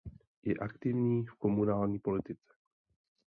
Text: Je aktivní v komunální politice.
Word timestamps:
Je 0.43 0.55
aktivní 0.59 1.25
v 1.25 1.33
komunální 1.33 1.99
politice. 1.99 2.53